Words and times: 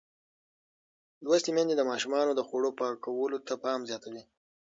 لوستې 1.23 1.49
میندې 1.55 1.75
د 1.77 1.81
ماشومانو 1.91 2.31
د 2.35 2.41
خوړو 2.47 2.69
پاکولو 2.79 3.37
ته 3.47 3.53
پام 3.63 3.79
زیاتوي. 3.89 4.23